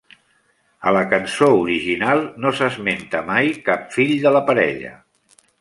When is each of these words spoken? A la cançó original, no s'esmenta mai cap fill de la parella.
A 0.91 0.93
la 0.97 1.03
cançó 1.11 1.49
original, 1.57 2.23
no 2.45 2.53
s'esmenta 2.61 3.23
mai 3.31 3.55
cap 3.71 3.87
fill 3.99 4.17
de 4.25 4.37
la 4.39 4.43
parella. 4.53 4.99